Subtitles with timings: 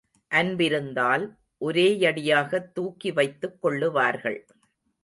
[0.31, 1.25] அன்பிருந்தால்
[1.61, 4.39] ஒரேயடியாகத் தூக்கி வைத்துக் கொள்ளுவார்கள்.